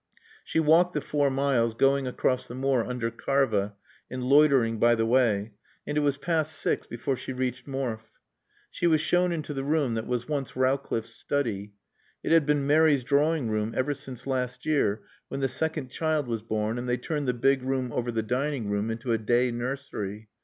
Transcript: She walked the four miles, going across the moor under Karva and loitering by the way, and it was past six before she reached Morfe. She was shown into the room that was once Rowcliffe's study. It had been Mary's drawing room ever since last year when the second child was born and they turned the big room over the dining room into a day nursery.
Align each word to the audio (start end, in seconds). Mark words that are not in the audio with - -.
She 0.43 0.59
walked 0.59 0.93
the 0.95 0.99
four 0.99 1.29
miles, 1.29 1.75
going 1.75 2.07
across 2.07 2.47
the 2.47 2.55
moor 2.55 2.83
under 2.83 3.11
Karva 3.11 3.75
and 4.09 4.23
loitering 4.23 4.79
by 4.79 4.95
the 4.95 5.05
way, 5.05 5.51
and 5.85 5.95
it 5.95 5.99
was 5.99 6.17
past 6.17 6.53
six 6.57 6.87
before 6.87 7.15
she 7.15 7.33
reached 7.33 7.67
Morfe. 7.67 8.09
She 8.71 8.87
was 8.87 8.99
shown 8.99 9.31
into 9.31 9.53
the 9.53 9.63
room 9.63 9.93
that 9.93 10.07
was 10.07 10.27
once 10.27 10.55
Rowcliffe's 10.55 11.13
study. 11.13 11.73
It 12.23 12.31
had 12.31 12.47
been 12.47 12.65
Mary's 12.65 13.03
drawing 13.03 13.47
room 13.51 13.75
ever 13.77 13.93
since 13.93 14.25
last 14.25 14.65
year 14.65 15.03
when 15.27 15.41
the 15.41 15.47
second 15.47 15.91
child 15.91 16.25
was 16.25 16.41
born 16.41 16.79
and 16.79 16.89
they 16.89 16.97
turned 16.97 17.27
the 17.27 17.35
big 17.35 17.61
room 17.61 17.91
over 17.93 18.11
the 18.11 18.23
dining 18.23 18.71
room 18.71 18.89
into 18.89 19.11
a 19.13 19.19
day 19.19 19.51
nursery. 19.51 20.29